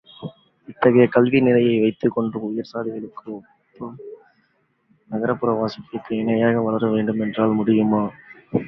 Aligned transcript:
இத்தகைய 0.67 1.05
கல்வி 1.07 1.39
நிலையை 1.41 1.75
வைத்துக் 1.79 2.15
கொண்டு 2.15 2.39
உயர்சாதிக்கு 2.47 3.27
ஒப்ப 3.33 3.91
நகர்ப்புறவாசிகளுக்கு 5.09 6.11
இணையாக 6.15 6.61
வளர 6.61 6.91
வேண்டுமென்றால் 6.91 7.57
முடியுமா? 7.59 8.03